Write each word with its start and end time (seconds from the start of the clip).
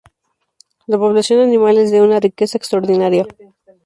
La 0.87 0.97
población 0.97 1.41
animal 1.41 1.77
es 1.77 1.91
de 1.91 2.01
una 2.01 2.19
riqueza 2.19 2.57
extraordinaria. 2.57 3.27